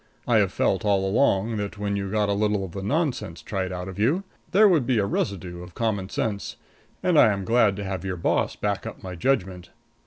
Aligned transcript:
I 0.27 0.37
have 0.37 0.51
felt 0.51 0.83
all 0.83 1.07
along 1.07 1.57
that 1.57 1.77
when 1.77 1.95
you 1.95 2.09
got 2.09 2.27
a 2.27 2.33
little 2.33 2.65
of 2.65 2.71
the 2.71 2.81
nonsense 2.81 3.43
tried 3.43 3.71
out 3.71 3.87
of 3.87 3.99
you 3.99 4.23
there 4.49 4.67
would 4.67 4.87
be 4.87 4.97
a 4.97 5.05
residue 5.05 5.61
of 5.61 5.75
common 5.75 6.09
sense, 6.09 6.55
and 7.03 7.19
I 7.19 7.31
am 7.31 7.45
glad 7.45 7.75
to 7.75 7.83
have 7.83 8.03
your 8.03 8.17
boss 8.17 8.55
back 8.55 8.87
up 8.87 9.03
my 9.03 9.13
judgment. 9.13 9.69